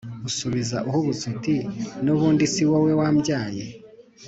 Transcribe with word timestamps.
Unsubiza 0.27 0.77
uhubutse 0.87 1.23
uti 1.33 1.55
“n’ubundi 2.03 2.43
si 2.53 2.63
wowe 2.69 2.91
wambyaye” 2.99 3.63